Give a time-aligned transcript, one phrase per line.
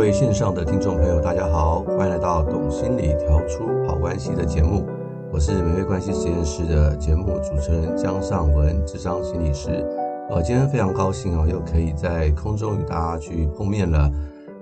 [0.00, 4.88] 各位线上的听众朋友，大家好，欢迎来到《懂心理调出好关系》的节目。
[5.30, 9.86] 我是美味关系实验室的节目主持人江尚文，智商心理师。
[10.30, 14.10] 呃，今天非常高兴哦，又可以在空中与大家去碰面了。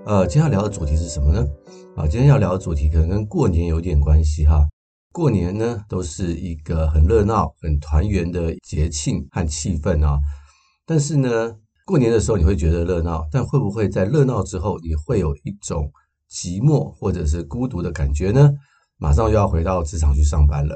[0.05, 1.47] 呃，今天要聊的主题是什么呢？
[1.95, 4.67] 啊，今天要聊的主题可能跟过年有点关系哈。
[5.13, 10.19] 过年呢，都是一个很热闹、很团圆的节庆和气氛啊。
[10.85, 11.55] 但是呢，
[11.89, 15.91] 过年的时候你会觉得热闹，但会不会在热闹之后，你会有一种
[16.29, 18.47] 寂寞或者是孤独的感觉呢？
[18.99, 20.75] 马上又要回到职场去上班了，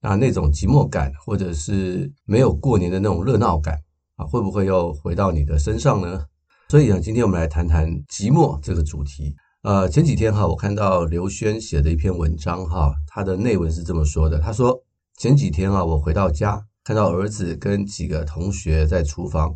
[0.00, 3.78] 那那种寂寞感或者是没有过年的那种热闹感
[4.16, 6.24] 啊，会不会又回到你的身上呢？
[6.68, 9.36] 所以呢，今天我们来谈谈寂寞这个主题。
[9.62, 14.76] 呃，前几天哈，我看到刘轩写的一篇文章哈，他的内文是这么说的：他说
[15.18, 19.54] 前几天啊，我回到家，看到儿子跟几个同学在厨房。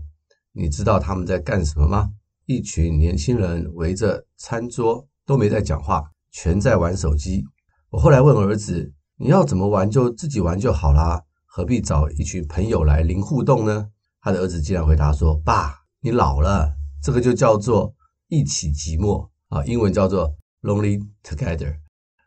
[0.55, 2.11] 你知道他们在干什么吗？
[2.47, 7.45] 一群年轻人围着餐桌，都没在讲话，全在玩手机。
[7.91, 13.89] 我后来问儿子：“你要怎么玩就自己玩就好啦，何必找一群朋友来零互动呢？”
[14.21, 17.95] 他的儿子竟然回答说：“爸，你老了，这个就叫做
[18.29, 21.77] 一起寂寞啊，英文叫做 lonely together。”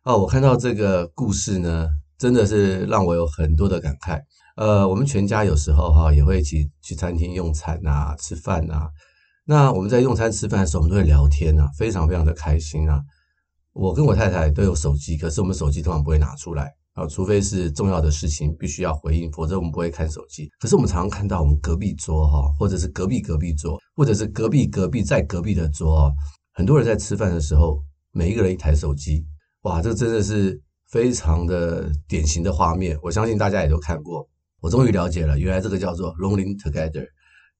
[0.03, 4.21] 哦，我看到这个故事呢，真的是让我有很多的感慨。
[4.55, 8.89] 呃，我们全家有时候哈也会一起去餐厅用餐啊，吃饭啊。
[9.45, 13.01] 那我们在用餐吃饭的时候，我们都会聊天啊，非常非常的开心啊。
[13.73, 20.49] 我跟我太太都有手机，可是我们手机通常不会拿出来啊，除非是重要的事情必须要回应，否则我们不会看手机。
[20.57, 26.09] 可是我们常常看到我们隔壁桌哈，或者是隔壁隔壁桌，或者是隔壁隔壁在隔壁的桌，
[26.53, 27.83] 很多人在吃饭的时候，
[28.13, 29.25] 每一个人一台手机，
[29.63, 30.57] 哇，这真的是
[30.89, 32.97] 非常的典型的画面。
[33.03, 34.25] 我相信大家也都看过。
[34.65, 37.05] 我终于了解了，原来这个叫做 lonely together，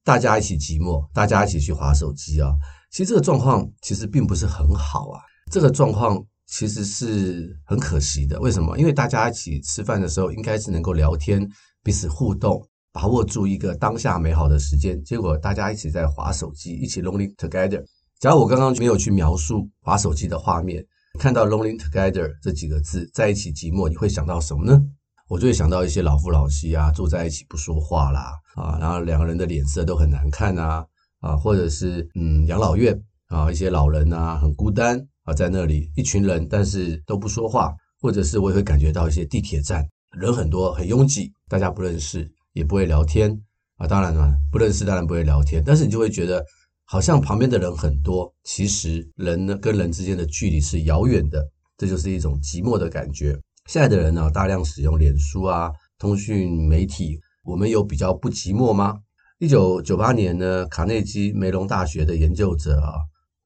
[0.03, 2.51] 大家一起寂寞，大家一起去滑手机啊。
[2.89, 8.39] 其实这个状况其实并不是很好啊，这个状况其实是很可惜的。
[8.39, 8.75] 为什么？
[8.79, 11.47] 因为大家一起吃饭的时候，应该是能够聊天、
[11.83, 12.59] 彼此互动，
[12.91, 14.99] 把握住一个当下美好的时间。
[15.03, 17.83] 结果大家一起在滑手机，一起 lonely together。
[18.19, 20.83] 假如我刚刚没有去描述滑手机的画面，
[21.19, 24.81] 看到 lonely together 这几个字，在一起寂寞，你会想到什么呢？
[25.27, 30.85] 我就会想到一些老夫老妻啊，住在一起不说话啦，啊，然后两个人的脸色都很难看啊，
[31.19, 32.95] 啊，或者是嗯养老院
[33.29, 43.35] 啊，一些老人啊很孤单啊，在那里一群人，但是都不说话，或者是我也会感觉到一些地铁站人很多很拥挤，大家不认识也不会聊天
[43.77, 46.45] 啊，当然了，不认识当然不会聊天，但是你就会觉得
[46.85, 51.43] 好像旁边的人很多，其实人呢跟人之间的距离是遥远的，
[51.77, 53.35] 这就是一种寂寞的感觉。
[53.65, 58.99] 现在的人呢，大量使用脸书啊，通讯媒体，我们有比较不寂寞吗？
[59.39, 62.93] 一九九八年呢，卡内基梅隆大学的研究者啊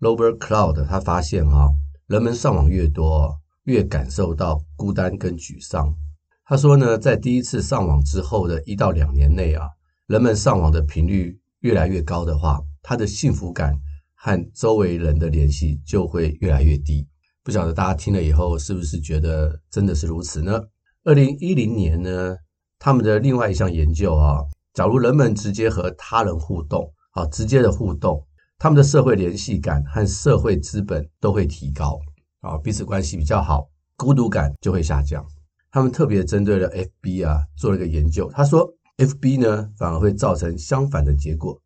[0.01, 1.69] ，Robert Cloud 他发现啊，
[2.07, 5.95] 人们上网越多，越感受到孤单跟沮丧。
[6.43, 9.69] 他说呢，在第一次上网之后的一到两年内啊，
[10.07, 13.73] 人们上网的频率越来越高的话，他的幸福感
[14.15, 17.07] 和周围人的联系就会越来越低。
[17.49, 20.61] 不晓得大家听了以后是不是觉得真的是如此呢？
[21.03, 22.37] 二零一零年呢，
[22.77, 24.45] 他们的另外一项研究啊，
[24.75, 28.23] 假如人们直接和他人互动，啊，直接的互动，
[28.59, 31.99] 他们的社会联系感和社会资本都会提高，
[32.41, 33.67] 啊，彼此关系比较好，
[33.97, 35.25] 孤独感就会下降。
[35.71, 41.59] 他们特别针对了 FB 啊做了一个研究，他说 FB 呢反而会造成相反的结果，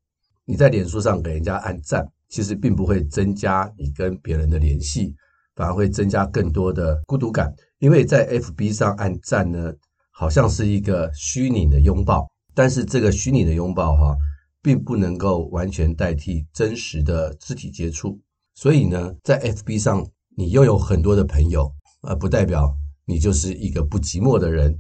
[0.46, 5.14] 你在脸书上给人家按赞，其实并不会增加你跟别人的联系。
[5.56, 9.72] 反而会增加更多的孤独感，因为在 FB 上按赞呢，
[10.12, 14.18] 好像是一个虚拟的拥抱，但是这个虚拟的拥抱哈，
[14.62, 18.20] 并不能够完全代替真实的肢体接触。
[18.56, 20.04] 所以呢，在 FB 上
[20.36, 21.72] 你拥有很多的朋友，
[22.02, 22.76] 而不代表
[23.06, 24.76] 你就是一个不寂寞的人。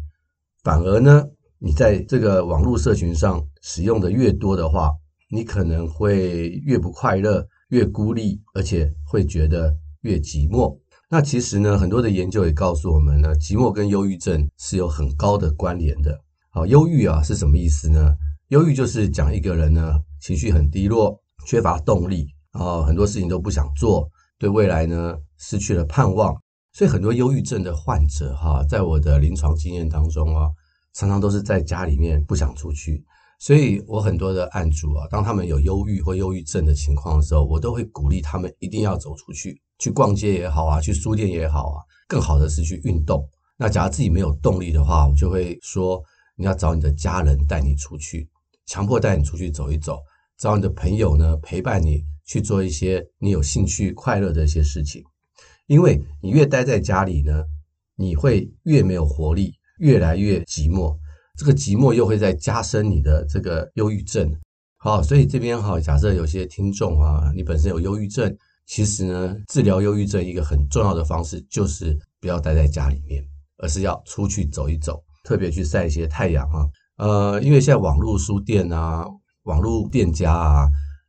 [0.63, 1.23] 反而呢，
[1.59, 4.91] 你在这个网络社群上使用的越多的话，
[5.29, 9.77] 你可能会越不快乐，越孤立，而且会觉得。
[10.03, 10.77] 越寂寞，
[11.09, 16.17] 那其实呢，很多的研究也告诉我们呢，寂寞跟忧郁症是有很高的关联的。
[16.49, 18.15] 好，忧郁啊是什么意思呢？
[18.49, 26.35] 忧郁就是讲一个人呢情绪很低落，缺乏动力，然后很多事情都不想做，对未来呢失去了盼望。
[26.73, 30.49] 所以很多忧郁症的患者哈，在我的临床经验当中啊，
[30.93, 33.03] 常常都是在家里面不想出去。
[33.39, 43.21] 所以我很多的案主啊，当他们有忧郁或忧郁症的情况的时候，我都会鼓励他们一定要走出去，去逛街也好啊，去书店也好啊，更好的是去运动。
[43.57, 46.01] 那假如自己没有动力的话，我就会说
[46.37, 48.25] 你要找你的家人带你出去，
[48.65, 49.99] 强迫带你出去走一走，
[50.37, 55.03] 找你的朋友呢陪伴你去做一些你有兴趣、快乐的一些事情。
[55.67, 57.43] 因为你越待在家里呢，
[57.97, 60.97] 你会越没有活力，越来越寂寞。
[61.37, 64.33] 这个寂寞又会再加深你的这个忧郁症。
[64.77, 68.33] 好，所以这边哈，假设有些听众啊，你本身有忧郁症，
[68.73, 73.23] 其实呢，治疗忧郁症一个很重要的方式就是不要待在家里面，
[73.59, 76.65] 而是要出去走一走，特别去晒一些太阳啊。
[76.97, 79.05] 呃，因为现在网络书店啊、
[79.43, 80.67] 网络店家啊，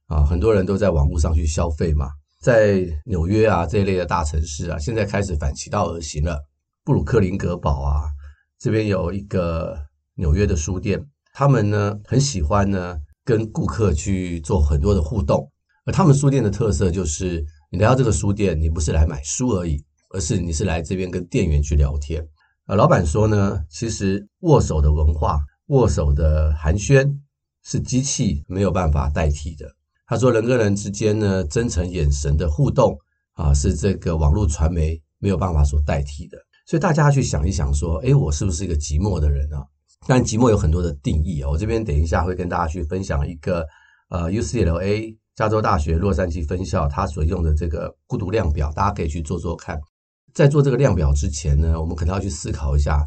[0.08, 2.10] 啊，很多人都在网络上去消费嘛，
[2.42, 6.38] 在纽约啊这一类的大城市啊，现在开始反其道而行了。
[6.84, 8.04] 布鲁克林格堡啊，
[8.58, 9.74] 这边有一个
[10.16, 11.02] 纽约的书店，
[11.32, 12.98] 他们呢很喜欢呢。
[13.24, 15.50] 跟顾客去做很多的互动，
[15.86, 17.42] 而他们书店的特色就是，
[17.74, 22.24] 你来到这个书店，你不是来买书而已，而是你是来这边跟店员去聊天。
[22.66, 27.12] 呃，老板说呢，其实握手的文化、握手的寒暄
[27.64, 29.68] 是机器没有办法代替的。
[30.06, 32.96] 他说，人跟人之间呢，真诚眼神的互动
[33.32, 36.38] 啊，是这个网络传媒没有办法所代替的。
[36.68, 39.64] 所以大家去想一想，说，诶，我是不是一个寂寞的人啊？
[40.06, 43.66] 但寂寞有很多的定义啊，我这边等一下会跟大家去分享一个
[44.10, 49.80] 呃 UCLA 加州大学洛杉矶分校它所用的这个孤独量表，大家可以去做做看。
[50.32, 53.04] 在做这个量表之前呢，我们可能要去思考一下，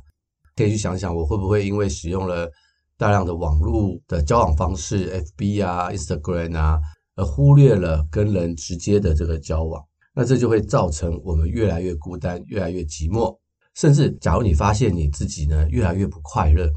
[0.55, 2.49] 可以去想想我会不会因为使用了
[2.97, 6.79] 大量的网络的交往方式，FB 啊、Instagram 啊，
[7.15, 9.83] 而忽略了跟人直接的这个交往，
[10.13, 13.37] 那这就会造成我们越来越孤单，越来越寂寞，
[13.75, 16.69] 甚至假如你发现你自己呢越来越不快乐。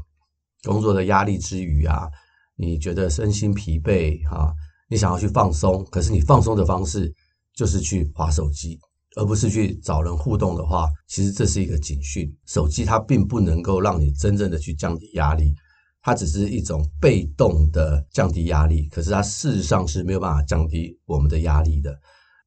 [0.63, 2.07] 工作的压力之余啊，
[2.55, 4.53] 你觉得身心疲惫哈，
[4.91, 7.09] 你想要去放松，可是你放松的方式
[7.55, 8.77] 就是去滑手机，
[9.15, 12.29] 而不是去找人互动的话，其实这是一个警讯。
[12.45, 15.55] 手机它并不能够让你真正的去降低压力，
[16.01, 21.97] 它只是一种被动的降低压力，可是它事实上是没有办法降低我们的压力的。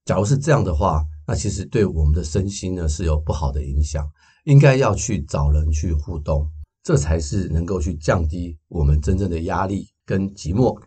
[0.05, 4.06] 假如是这样的话，那其实对我们的身心呢是有不好的影响，
[4.44, 6.47] 应该要去找人去互动。
[6.82, 10.79] 这才是能够去降低我们真正的压力跟寂寞。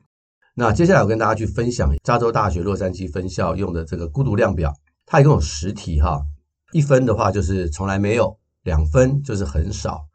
[0.60, 4.74] 那接下来我跟大家去分享加州大学洛杉矶分校用的这个孤独量表，
[5.06, 6.20] 它一共有十题哈，
[6.72, 10.08] 一分的话就是从来没有，两分就是很少，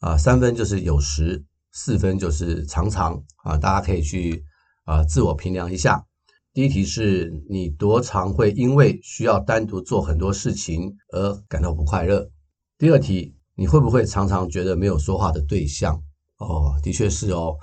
[0.00, 4.42] 啊，三分就是有时，四分就是常常啊，大家可以去
[4.86, 6.04] 啊自我评量一下。
[6.52, 12.28] 第一题是你多常会因为需要单独做很多事情而感到不快乐？
[12.76, 13.34] 第二题。
[13.58, 15.94] 你会不会常常觉得没有说话的对象？
[16.36, 17.56] 哦，的确是哦，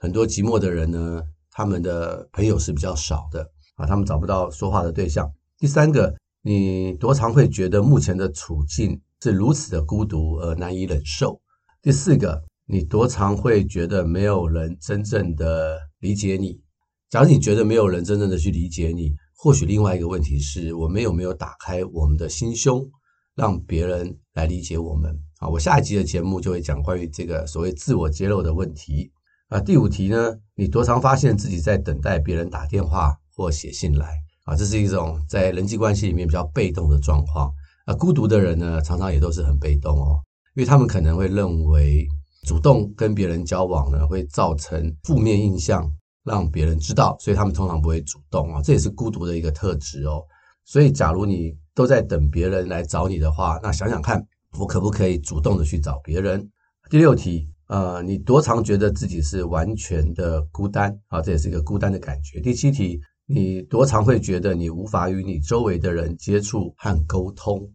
[0.00, 1.22] 很多寂寞的人呢，
[1.56, 3.40] 他们的朋友是比较少的
[3.76, 5.26] 啊，他们找不到说话的对象。
[5.56, 11.40] 第三个，你多常会觉得目前的处境是如此的孤独而难以忍受？
[11.80, 16.60] 第四个，你多常会觉得没有人真正的理解你？
[17.08, 22.86] 假如你觉得没有人真正的去理解你，或许另外一个问题是我们有没有打开我们的心胸，
[23.34, 25.18] 让别人来理解我们？
[25.38, 29.10] 啊，我下一集的节目就会讲关于这个所谓自我揭露的问题。
[29.48, 34.18] 啊，第五题呢，你多常发现自己在等待别人打电话或写信来？
[34.44, 37.52] 啊，这是一种在人际关系里面比较被动的状况。
[37.84, 40.18] 啊，孤独的人呢，常常也都是很被动哦，
[40.56, 42.08] 因为他们可能会认为
[42.42, 45.88] 主动跟别人交往呢，会造成负面印象，
[46.24, 48.60] 让别人知道，所以他们通常不会主动啊。
[48.62, 50.24] 这也是孤独的一个特质哦。
[50.64, 54.26] 所以，假如你都在等别人来找你的话，那想想看。
[54.58, 56.50] 我可不可以主动的去找别人？
[56.88, 60.98] 第六题，呃，你多常觉得自己是完全的孤单？
[61.08, 62.40] 啊，这也是一个孤单的感觉。
[62.40, 67.68] 第七题，你多常会觉得你无法与你周围的人接触和沟通？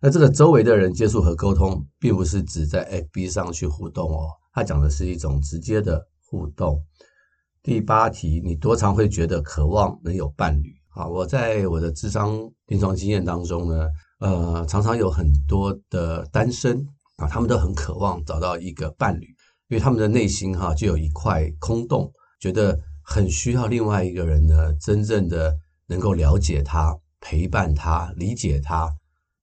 [0.00, 6.82] 那这个周围的人接触和沟通，并不是指在 FB 上去互动哦，它讲的是一种直接的互动。
[7.62, 10.72] 第八题，你多常会觉得渴望能有伴侣？
[10.90, 13.88] 啊，我在我的智商临床经验当中呢。
[14.20, 16.84] 呃，常常有很多的单身
[17.18, 19.28] 啊，他们都很渴望找到一个伴侣，
[19.68, 25.56] 因为他们的内心哈就有一块空洞，觉得很需要另外一个人呢，真正的
[25.86, 28.90] 能够了解他、陪伴他、理解他，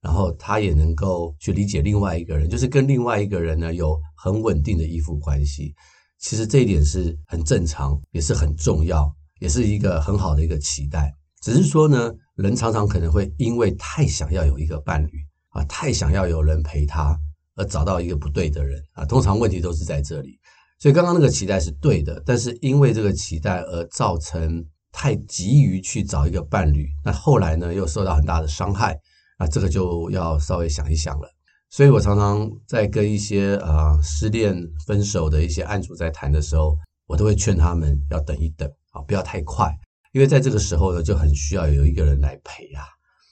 [0.01, 5.73] 然后他也能够去理解另外一个人，就是跟另外一个人呢有很稳定的依附关系。
[6.19, 11.13] 其实这一点是很正常，也是很重要，也是一个很好的一个期待。
[11.41, 12.13] 只是说呢。
[12.35, 15.09] 人常常可能会因为太想要有一个伴侣
[15.51, 17.17] 啊，太想要有人陪他，
[17.55, 19.05] 而找到一个不对的人啊。
[19.05, 20.39] 通常问题都是在这里。
[20.79, 28.99] 所以刚刚那个期待是对的，但是因为这个期待而造成太急于去找一个伴侣，那后来呢又受到很大的伤害，
[29.39, 31.29] 那这个就要稍微想一想了。
[31.69, 39.73] 所以我常常在跟一些啊失恋分手的一些案主在谈的时候，我都会劝他们要等一等啊，不要太快。
[40.13, 42.83] 因为在这个时候呢，就很需要有一个人来陪啊。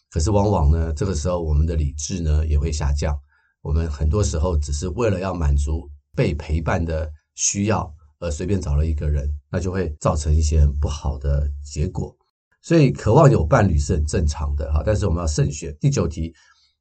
[0.10, 3.18] 可是往往呢，这个时候我们的理智呢也会下降，
[3.64, 12.16] 我们很多时候只是为了要满足被陪伴的需要而随便找了一个人，那就会造成一些不好的结果。
[12.62, 15.76] 所以，渴望有伴侣是很正常的哈，但是我们要慎选。
[15.80, 16.34] 第九题，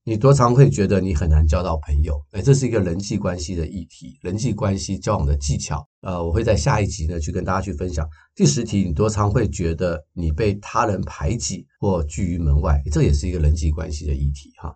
[0.04, 2.20] 你多常会觉得你很难交到朋友？
[2.32, 5.84] 诶，这是一个人际关系的议题，人际关系交往的技巧。
[6.02, 8.08] 呃，我会在下一集呢去跟大家去分享。
[8.34, 12.80] 第十题，你多常会觉得你被他人排挤或拒于门外？
[12.92, 14.74] 这也是一个人际关系的议题哈。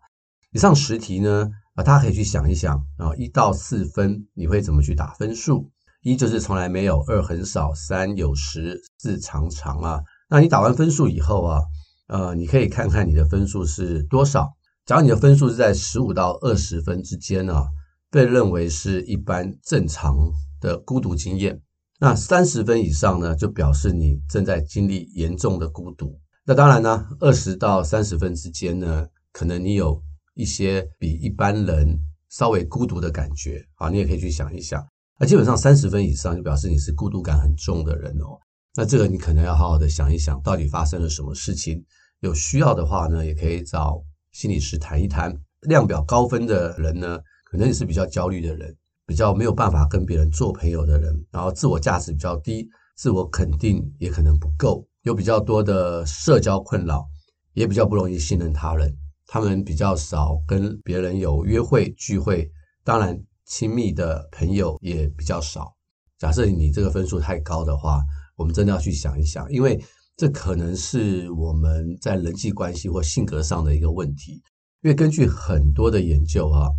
[0.53, 5.71] 以上十题呢，啊，大家可以去想一想啊，一到四分你会怎么去打分数？
[6.03, 10.01] 一就是从来没有，二很少，三有时，四常常啊。
[10.31, 11.63] 那你打完分数以后啊，
[12.09, 14.53] 呃，你可以看看你的分数是多少。
[14.87, 17.67] 假如你的分数是在十五到二十分之间呢，
[18.11, 20.17] 被认为是一般正常
[20.61, 21.61] 的孤独经验。
[21.99, 26.19] 那三十分以上呢，就表示你正在经历严重的孤独。
[26.45, 30.01] 那当然呢，二十到三十分之间呢，可能你有
[30.37, 34.87] 一些比一般人稍微孤独的感觉啊，你也可以去想一想。
[35.19, 38.39] 那基本上三十分以上，就表示你是孤独感很重的人哦。
[38.75, 41.83] 那这个你可能要好好的想一想，到底发生了什么事情。
[42.21, 44.03] 有需要的话呢，也可以找
[44.33, 45.35] 心理师谈一谈。
[45.63, 47.19] 量表高分的人呢，
[47.51, 48.77] 可能也是比较焦虑的人，
[49.07, 57.07] 比较没有办法跟别人做朋友的人，然后自我价值比较低，自我肯定也可能不够，有比较多的社交困扰，
[57.55, 58.95] 也比较不容易信任他人。
[59.27, 62.51] 他们比较少跟别人有约会聚会，
[62.85, 65.75] 当然亲密的朋友也比较少。
[66.19, 68.03] 假设你这个分数太高的话，
[68.37, 69.83] 我们真的要去想一想，因为
[70.17, 74.43] 这可能是我们在人际关系或性格上的一个问题。
[74.83, 76.71] 因为根据很多的研究啊，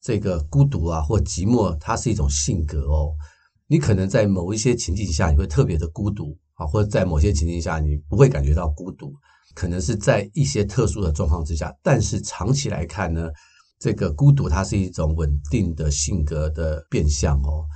[0.00, 3.14] 这个孤独啊或寂寞，它是一种性格哦。
[3.68, 9.14] 你可能在某一些情境下你会特别的孤独啊，或者在某些情境下你不会感觉到孤独，
[9.54, 11.74] 可能是在一些特殊的状况之下。
[11.82, 13.28] 但是长期来看呢，
[13.78, 17.66] 这个孤独它是一种稳定的性格的变相哦。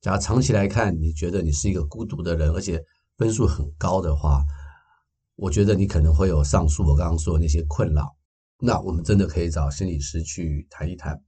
[0.00, 2.82] 假如长期来看，你觉得你是一个孤独的人，而且
[3.18, 4.42] 分数很高的话，
[5.36, 8.08] 我觉得你可能会有上述我刚刚说的那些困扰。
[8.62, 11.18] 那我们真的可以找心理师去谈一谈。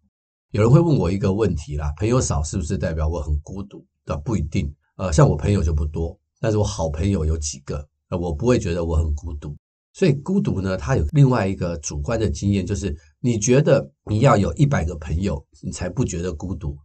[0.50, 3.84] 有人会问我一个问题啦：朋友少是不是代表我很孤独？
[4.04, 4.75] 的不一定。
[4.96, 9.56] 呃，像我朋友就不多，但是我好朋友有几个，呃，我不会觉得我很孤独。
[10.02, 16.76] 所以孤独呢，它有另外一个主观的经验，就是你觉得你要有一百个朋友，你才不觉得孤独。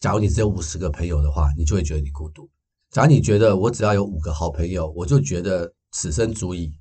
[0.00, 2.48] 假如你只有五十个朋友的话，你就会觉得你孤独。
[2.90, 6.72] 假如你觉得我只要有五个好朋友，我就觉得此生足矣，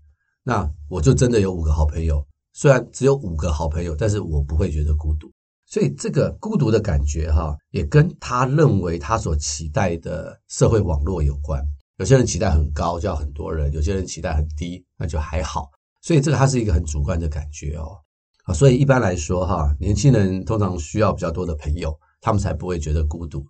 [0.45, 2.25] 那我就真的有五个好朋友。
[2.53, 5.29] 虽然只有五个好朋友，但是我不会觉得孤独。
[5.65, 11.62] 所以这个孤独的感觉，哈，也跟他认为他所期待的社会网络有关。
[11.98, 15.69] 有些人期待很高，就要很多人；有些人期待很低，那就还好。
[16.01, 17.98] 所以这个它是一个很主观的感觉哦。
[18.46, 21.98] 啊，所以一般来说，哈，年轻人通常需要比较多的朋友。
[22.24, 23.43] 他们才不会觉得孤独，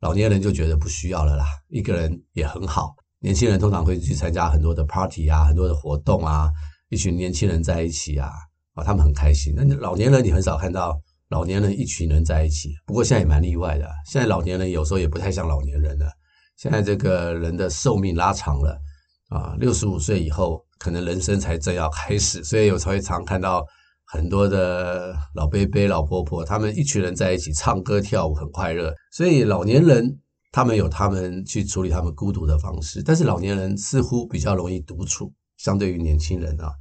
[0.00, 1.46] 老年人就觉得不需要了啦。
[1.70, 2.94] 一个人也很好。
[3.20, 6.50] 年轻人通常会去参加很多的 party 啊，很多的活动啊，
[6.90, 8.30] 一群年轻人在一起啊，
[8.74, 9.54] 啊，他们很开心。
[9.56, 11.00] 那老年人你很少看到
[11.30, 12.74] 老年人一群人在一起。
[12.84, 16.06] 不过现在也蛮例外的，现在老年人有时候也不太像老年人了。
[16.58, 18.78] 现在这个人的寿命拉长了
[19.28, 23.64] 啊，六十五岁以后可能人生才正要开始，所以有时候会常看到。
[24.10, 28.90] 很多的老伯伯、老婆婆，他们一群人在一起唱歌跳舞，很快乐。
[29.12, 30.18] 所以老年人
[30.50, 36.72] 他们有他们去处理他们孤独的方式，但是老年人似乎比较容易独处，相对于年轻人啊。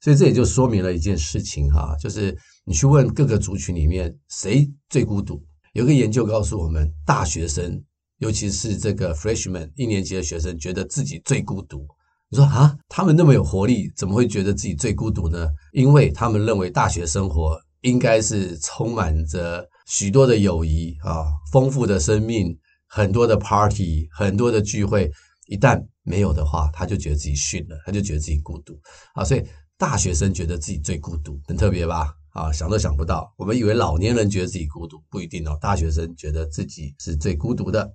[0.00, 2.34] 所以这也就说明了一件事情哈，就是
[2.64, 5.44] 你去问各个族群里面谁最孤独，
[5.74, 7.84] 有个研究告诉我们，大学生，
[8.22, 11.84] 尤其是这个 freshman 一年级的学生，觉得自己最孤独。
[12.30, 15.48] 你说啊，他们那么有活力，怎么会觉得自己最孤独呢？
[15.72, 25.10] 因为他们认为大学生活应该是充满着许多的友谊啊，丰富的生命，很多的 party，很多的聚会。
[25.48, 28.78] 一旦没有的话，他就觉得自己逊了，他就觉得自己孤独
[29.14, 29.24] 啊。
[29.24, 29.44] 所以
[29.76, 32.14] 大学生觉得自己最孤独，很特别吧？
[32.30, 33.34] 啊，想都想不到。
[33.36, 35.58] 我们以为老年人觉得自己孤独，不一定哦。
[35.60, 37.92] 大学生觉得自己是最孤独的。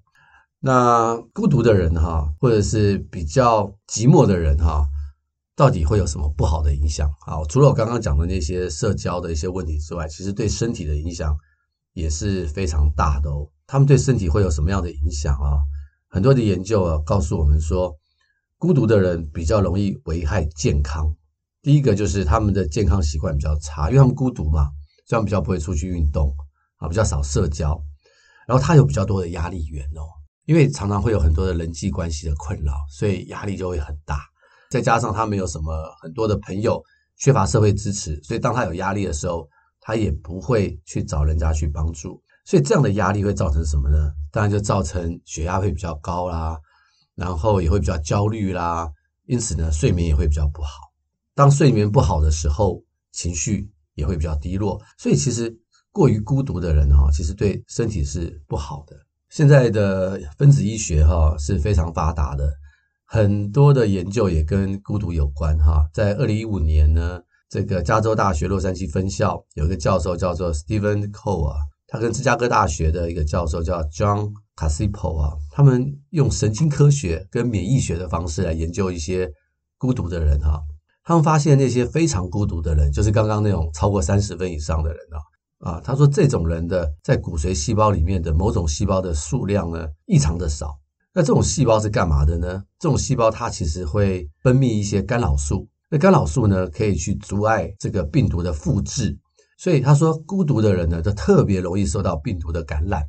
[0.60, 4.88] 那孤独的人哈，或者是比较寂寞的人哈，
[5.56, 7.44] 到底会有什么不好的影响啊？
[7.48, 11.38] 除了我刚刚讲的那些社交的一些问题之外，其实对身体的影响
[11.94, 13.48] 也是非常大的哦。
[13.68, 15.62] 他们对身体会有什么样的影响啊？
[16.10, 17.96] 很多的研究啊告诉我们说，
[18.58, 21.16] 孤独的人比较容易危害健康。
[21.62, 24.64] 第一个就是他们的健康习惯比较差，因为他们孤独嘛，
[25.06, 26.36] 所以他们比较不会出去运动
[26.78, 27.80] 啊，比较少社交，
[28.48, 30.17] 然后他有比较多的压力源哦。
[30.48, 34.22] 因为常常会有很多的人际关系的困扰，所以压力就会很大。
[34.72, 36.82] 再加上他没有什么很多的朋友，
[37.18, 39.46] 缺乏社会支持，所以当他有压力的时候，
[39.82, 42.22] 他也不会去找人家去帮助。
[42.46, 44.12] 所以这样的压力会造成什么呢？
[44.32, 46.58] 当然就造成血压会比较高啦，
[47.14, 48.90] 然后也会比较焦虑啦，
[49.26, 50.94] 因此呢，睡眠也会比较不好。
[51.36, 54.82] 当睡眠不好的时候，情绪也会比较低落。
[54.98, 55.54] 所以其实
[55.92, 58.96] 过于孤独的人哈，其实对身体是不好的。
[59.30, 62.50] 现在的分子医学哈是非常发达的，
[63.06, 65.88] 很多的研究也跟孤独有关哈。
[65.94, 67.20] 在二零一五年呢，
[67.50, 71.58] 这个加州大学洛杉矶分校有一个教授叫做 Stephen Cole 啊。
[71.90, 79.32] 他跟芝加哥大学的一个教授叫 John Casipo 啊，他们用神经科学跟免疫学的方式来研究一些
[79.78, 80.62] 孤独的人哈。
[81.06, 85.20] 他们发现那些非常孤独的人，就是刚刚那种超过三十分以上的人啊
[85.60, 90.78] 啊，他说这种人的在骨髓细胞里面的某种细胞的数量呢异常的少。
[91.14, 92.64] 那这种细胞是干嘛的呢？
[92.80, 99.18] 这种细胞它其实会分泌一些干扰素，那干扰素呢可以去阻碍这个病毒的复制。
[99.58, 103.02] 所以他说，孤独的人呢，就特别容易受到病毒的感染。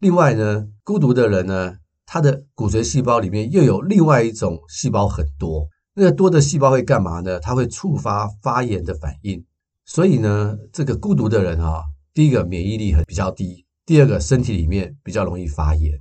[0.00, 5.68] 另外呢，孤独的人呢，他的骨髓细胞里面又有另外一种细胞很多。
[5.94, 7.38] 那个多的细胞会干嘛呢？
[7.38, 9.44] 它会触发发炎的反应。
[9.86, 15.92] 所以呢，这个孤独的人啊，第一个免疫力很比较低，第二个身体里面比较容易发炎。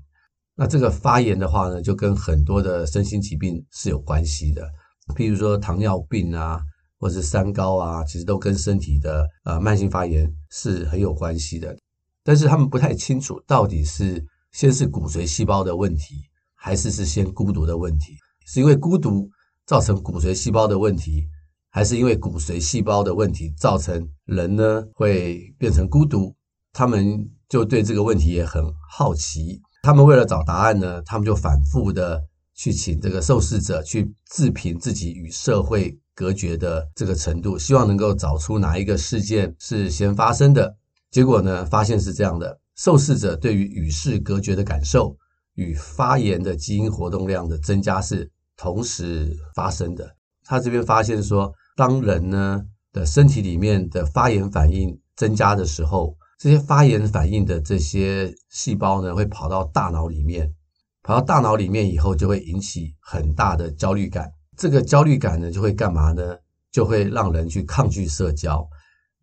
[0.55, 4.67] 那这个发炎的话呢，就跟很多的身心疾病是有关系的，
[5.15, 6.61] 譬如说糖尿病啊。
[6.99, 11.77] 或是三高啊，其实都跟身体的呃慢性发炎是很有关系的，
[12.23, 16.15] 但是他们不太清楚到底是先是骨髓细胞的问题，
[16.55, 18.15] 还是是先孤独的问题？
[18.47, 19.29] 是因为孤独
[19.65, 21.27] 造成骨髓细胞的问题，
[21.73, 26.33] 还是因为骨髓细胞的问题造成人呢会变成孤独？
[26.71, 35.99] 他们就对这个问题也很好奇，他们为了找答案呢，他们就反复的去请这个受试者去自评自己与社会。
[36.15, 40.77] 隔绝的这个程度，希望能够找出哪一个事件是先发生的。
[41.09, 45.17] 结果呢，发现是这样的：受试者对于与世隔绝的感受
[45.55, 50.15] 与发炎的基因活动量的增加是同时发生的。
[50.43, 60.53] 他这边发现说，当人呢的身体里面的发炎反应增加的时候，这些发炎反应的这些细胞呢，会跑到大脑里面，
[61.01, 64.31] 跑到大脑里面以后，就会引起很大的焦虑感。
[64.55, 66.37] 这个焦虑感呢，就会干嘛呢？
[66.71, 68.67] 就会让人去抗拒社交，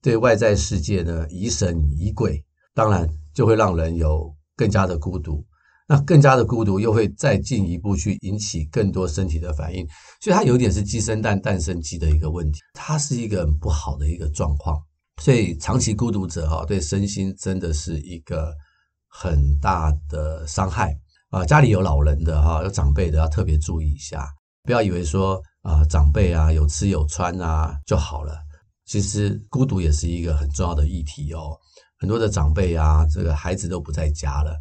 [0.00, 5.44] 对外在世界呢疑神疑鬼，当然就会让人有更加的孤独。
[5.90, 9.84] 那更加的孤独，又会再进一步去引起更多身体的反应，
[10.20, 14.80] 所以它有点是鸡生蛋，蛋生鸡的一个问题，它是一个很不好的一个状况。
[15.20, 18.54] 所以长期孤独者哈，对身心真的是一个
[19.08, 20.96] 很大的伤害
[21.30, 21.44] 啊！
[21.44, 24.28] 家里有老人的哈，有长辈的要特别注意一下。
[24.62, 28.38] 不要以为说啊，长辈啊有吃有穿啊就好了。
[28.86, 31.58] 其实孤独也是一个很重要的议题哦。
[31.98, 34.56] 很多的长辈啊，这个孩子都不在家了，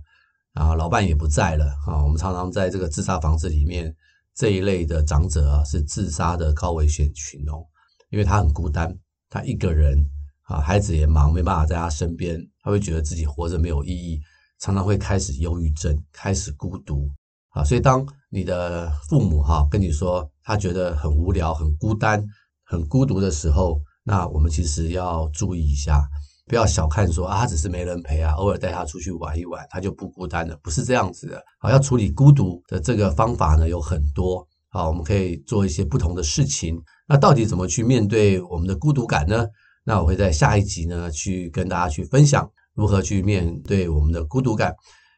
[0.59, 2.03] 啊，老伴也不在了啊。
[2.03, 3.95] 我们常常在这个自杀房子里面，
[4.35, 7.63] 这一类的长者啊是自杀的高危险群哦，
[8.09, 8.93] 因为他很孤单，
[9.29, 9.97] 他一个人
[10.43, 14.19] 啊，孩子也忙，没办法在他身边，他会觉得自己活着没有意义，
[14.59, 17.09] 常常会开始忧郁症，开始孤独。
[17.51, 22.21] 啊，所以当你的父母哈跟你说他觉得很无聊、很孤单、
[22.65, 26.03] 很孤独的时候，那我们其实要注意一下，
[26.49, 31.39] 不要小看说啊，他只是没人陪啊，偶尔带他出去玩一玩，他就不孤单了，不是这样子的。
[31.59, 36.75] 好，要处理孤独的这个方法呢有很多，好，我们可以做一些不同的事情。
[37.07, 39.45] 那到底怎么去面对我们的孤独感呢？
[39.85, 44.73] 那我会在下一集呢去跟大家去分享如何去面对我们的孤独感。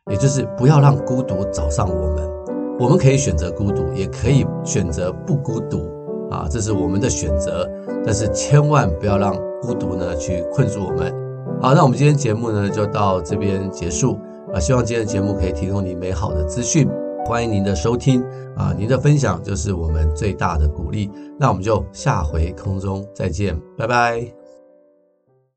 [0.09, 2.29] 也就是不要让孤独找上我们，
[2.77, 5.87] 我们可以选择孤独，也可以选择不孤独
[6.29, 7.69] 啊，这是我们的选择。
[8.03, 11.13] 但是千万不要让孤独呢去困住我们。
[11.61, 14.19] 好，那我们今天节目呢就到这边结束
[14.53, 16.89] 啊，希望今天的节目可以提供你美好的资讯，
[17.25, 18.23] 欢迎您的收听
[18.55, 21.09] 啊，您的分享就是我们最大的鼓励。
[21.39, 24.40] 那我们就下回空中再见，拜拜。